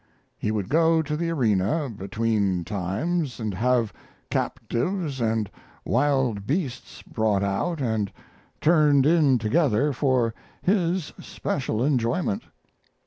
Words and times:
He 0.39 0.49
would 0.49 0.67
go 0.67 1.03
to 1.03 1.15
the 1.15 1.29
arena 1.29 1.87
between 1.87 2.63
times 2.63 3.39
and 3.39 3.53
have 3.53 3.93
captives 4.31 5.21
and 5.21 5.47
wild 5.85 6.47
beasts 6.47 7.03
brought 7.03 7.43
out 7.43 7.79
and 7.81 8.11
turned 8.61 9.05
in 9.05 9.37
together 9.37 9.93
for 9.93 10.33
his 10.63 11.13
special 11.19 11.83
enjoyment. 11.85 12.41